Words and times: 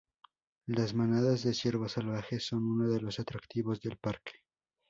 Las 0.65 0.95
manadas 0.95 1.43
de 1.43 1.53
ciervos 1.53 1.91
salvajes 1.91 2.43
son 2.47 2.65
uno 2.65 2.89
de 2.89 3.01
los 3.01 3.19
atractivos 3.19 3.79
del 3.81 3.97
parque. 3.99 4.33